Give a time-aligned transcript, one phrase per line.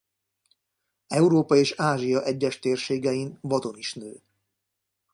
[1.09, 4.21] Európa és Ázsia egyes térségein vadon is nő.